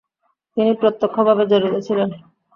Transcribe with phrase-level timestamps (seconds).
[0.57, 2.09] তিনি প্রত্যক্ষভাবে জড়িত ছিলেন।